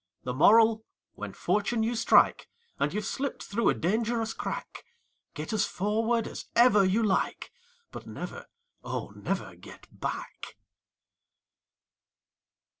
[0.23, 4.83] The Moral: When fortune you strike, And you've slipped through a dangerous crack,
[5.35, 7.51] Get as forward as ever you like,
[7.91, 8.47] But never,
[8.83, 10.57] oh, never get back!